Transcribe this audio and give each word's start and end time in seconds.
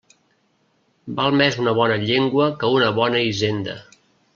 Val 1.19 1.37
més 1.43 1.59
una 1.65 1.75
bona 1.83 2.01
llengua 2.07 2.51
que 2.65 2.75
una 2.79 2.93
bona 3.03 3.27
hisenda. 3.33 3.83